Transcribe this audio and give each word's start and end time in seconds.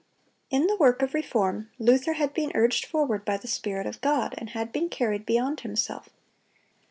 In 0.49 0.65
the 0.65 0.75
work 0.77 1.03
of 1.03 1.13
reform, 1.13 1.69
Luther 1.77 2.13
had 2.13 2.33
been 2.33 2.51
urged 2.55 2.85
forward 2.85 3.23
by 3.23 3.37
the 3.37 3.47
Spirit 3.47 3.85
of 3.85 4.01
God, 4.01 4.33
and 4.39 4.49
had 4.49 4.71
been 4.71 4.89
carried 4.89 5.27
beyond 5.27 5.59
himself. 5.59 6.09